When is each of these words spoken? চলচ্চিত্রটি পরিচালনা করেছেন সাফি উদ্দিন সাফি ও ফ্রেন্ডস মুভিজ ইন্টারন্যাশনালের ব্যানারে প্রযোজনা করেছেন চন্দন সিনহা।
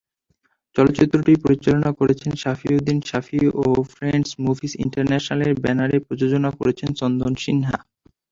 চলচ্চিত্রটি 0.75 1.33
পরিচালনা 1.43 1.91
করেছেন 1.99 2.31
সাফি 2.43 2.67
উদ্দিন 2.77 2.99
সাফি 3.09 3.39
ও 3.57 3.65
ফ্রেন্ডস 3.93 4.29
মুভিজ 4.45 4.71
ইন্টারন্যাশনালের 4.83 5.53
ব্যানারে 5.63 5.97
প্রযোজনা 6.07 6.49
করেছেন 6.59 6.89
চন্দন 6.99 7.33
সিনহা। 7.43 7.77